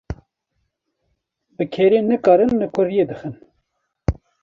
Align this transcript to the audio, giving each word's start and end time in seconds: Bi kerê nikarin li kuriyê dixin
Bi 1.55 1.65
kerê 1.73 1.99
nikarin 2.09 2.51
li 2.59 2.67
kuriyê 2.73 3.05
dixin 3.09 3.35